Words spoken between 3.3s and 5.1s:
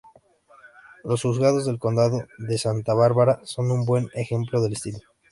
son un buen ejemplo del estilo.